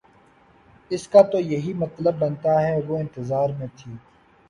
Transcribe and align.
اس 0.91 1.07
کا 1.07 1.21
تو 1.31 1.39
یہی 1.41 1.73
مطلب 1.75 2.15
بنتا 2.19 2.61
ہے 2.61 2.75
وہ 2.87 2.97
انتظار 2.97 3.49
میں 3.59 3.67
تھی 3.77 3.91